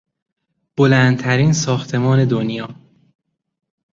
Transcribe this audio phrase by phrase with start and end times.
[0.77, 2.67] بلندترین ساختمان دنیا